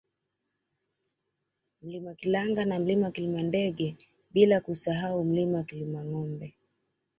Mlima 1.81 2.13
Kilanga 2.15 2.65
na 2.65 2.79
Mlima 2.79 3.11
Kilimandege 3.11 3.95
bila 4.31 4.61
kusahau 4.61 5.23
Mlima 5.23 5.63
Kilimangombe 5.63 6.53